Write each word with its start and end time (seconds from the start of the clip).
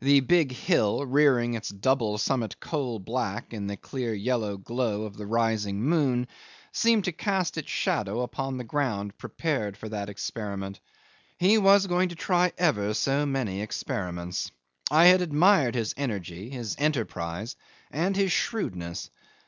The 0.00 0.18
big 0.18 0.50
hill, 0.50 1.06
rearing 1.06 1.54
its 1.54 1.68
double 1.68 2.18
summit 2.18 2.58
coal 2.58 2.98
black 2.98 3.54
in 3.54 3.68
the 3.68 3.76
clear 3.76 4.12
yellow 4.12 4.56
glow 4.56 5.02
of 5.04 5.16
the 5.16 5.28
rising 5.28 5.80
moon, 5.80 6.26
seemed 6.72 7.04
to 7.04 7.12
cast 7.12 7.56
its 7.56 7.70
shadow 7.70 8.22
upon 8.22 8.56
the 8.56 8.64
ground 8.64 9.16
prepared 9.16 9.76
for 9.76 9.88
that 9.88 10.08
experiment. 10.08 10.80
He 11.38 11.56
was 11.56 11.86
going 11.86 12.08
to 12.08 12.16
try 12.16 12.52
ever 12.58 12.94
so 12.94 13.24
many 13.24 13.60
experiments; 13.62 14.50
I 14.90 15.04
had 15.04 15.22
admired 15.22 15.76
his 15.76 15.94
energy, 15.96 16.50
his 16.50 16.74
enterprise, 16.76 17.54
and 17.92 18.16
his 18.16 18.32
shrewdness. 18.32 19.08